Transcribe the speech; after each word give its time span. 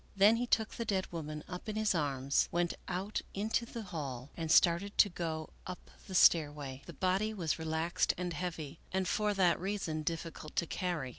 Then 0.15 0.37
he 0.37 0.47
took 0.47 0.69
the 0.71 0.83
dead 0.83 1.11
woman 1.11 1.43
up 1.47 1.69
in 1.69 1.75
his 1.75 1.93
arms, 1.93 2.49
went 2.51 2.73
out 2.87 3.21
into 3.35 3.67
the 3.67 3.83
hall, 3.83 4.31
and 4.35 4.51
started 4.51 4.97
to 4.97 5.09
go 5.09 5.51
up 5.67 5.91
the 6.07 6.15
stairway. 6.15 6.81
The 6.87 6.93
body 6.93 7.35
was 7.35 7.59
re 7.59 7.65
laxed 7.65 8.11
and 8.17 8.33
heavy, 8.33 8.79
and 8.91 9.07
for 9.07 9.35
that 9.35 9.59
reason 9.61 10.01
difficult 10.01 10.55
to 10.55 10.65
carry. 10.65 11.09